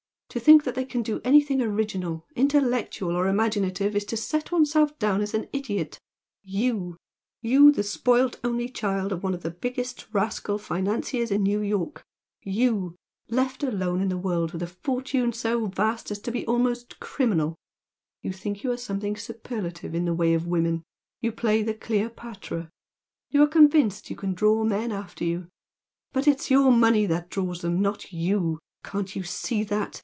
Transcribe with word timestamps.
To 0.33 0.39
think 0.39 0.63
that 0.63 0.75
they 0.75 0.85
can 0.85 1.03
do 1.03 1.19
anything 1.25 1.61
original, 1.61 2.25
intellectual 2.37 3.17
or 3.17 3.27
imaginative 3.27 3.97
is 3.97 4.05
to 4.05 4.15
set 4.15 4.49
one's 4.49 4.71
self 4.71 4.97
down 4.97 5.19
an 5.21 5.49
idiot. 5.51 5.99
YOU, 6.41 6.95
you 7.41 7.69
the 7.69 7.83
spoilt 7.83 8.39
only 8.41 8.69
child 8.69 9.11
of 9.11 9.23
one 9.23 9.33
of 9.33 9.43
the 9.43 9.51
biggest 9.51 10.07
rascal 10.13 10.57
financiers 10.57 11.31
in 11.31 11.43
New 11.43 11.59
York, 11.61 12.01
YOU, 12.43 12.95
left 13.27 13.61
alone 13.61 13.99
in 13.99 14.07
the 14.07 14.17
world 14.17 14.53
with 14.53 14.63
a 14.63 14.67
fortune 14.67 15.33
so 15.33 15.67
vast 15.67 16.11
as 16.11 16.19
to 16.19 16.31
be 16.31 16.45
almost 16.47 17.01
criminal 17.01 17.57
you 18.21 18.31
think 18.31 18.63
you 18.63 18.71
are 18.71 18.77
something 18.77 19.17
superlative 19.17 19.93
in 19.93 20.05
the 20.05 20.13
way 20.13 20.33
of 20.33 20.47
women, 20.47 20.81
you 21.19 21.33
play 21.33 21.61
the 21.61 21.73
Cleopatra, 21.73 22.69
you 23.31 23.43
are 23.43 23.47
convinced 23.47 24.09
you 24.09 24.15
can 24.15 24.33
draw 24.33 24.63
men 24.63 24.93
after 24.93 25.25
you 25.25 25.49
but 26.13 26.25
it's 26.25 26.49
your 26.49 26.71
money 26.71 27.05
that 27.05 27.29
draws 27.29 27.59
them, 27.63 27.81
not 27.81 28.13
YOU! 28.13 28.59
Can't 28.81 29.13
you 29.13 29.23
see 29.23 29.65
that? 29.65 29.99